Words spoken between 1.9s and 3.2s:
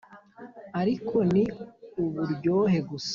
uburyohe gusa,